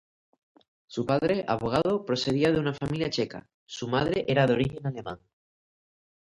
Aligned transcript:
Su 0.87 1.05
padre, 1.05 1.45
abogado, 1.47 2.05
procedía 2.07 2.51
de 2.51 2.59
una 2.59 2.73
familia 2.73 3.11
checa; 3.11 3.45
su 3.67 3.87
madre 3.87 4.25
era 4.27 4.47
de 4.47 4.53
origen 4.53 4.87
alemán. 4.87 5.19